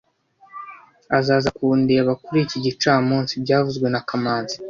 Azaza 1.17 1.49
kundeba 1.57 2.11
kuri 2.23 2.39
iki 2.45 2.57
gicamunsi 2.65 3.33
byavuzwe 3.43 3.87
na 3.89 4.01
kamanzi 4.07 4.55